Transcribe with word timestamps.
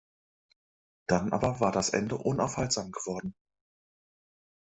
Dann 1.05 1.31
aber 1.31 1.59
war 1.59 1.71
das 1.71 1.91
Ende 1.91 2.15
unaufhaltsam 2.17 2.91
geworden. 2.91 3.35